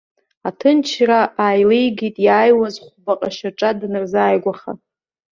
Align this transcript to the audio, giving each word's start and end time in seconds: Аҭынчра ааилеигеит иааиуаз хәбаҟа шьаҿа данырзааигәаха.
Аҭынчра 0.47 1.19
ааилеигеит 1.43 2.15
иааиуаз 2.25 2.75
хәбаҟа 2.83 3.29
шьаҿа 3.35 3.69
данырзааигәаха. 3.79 4.71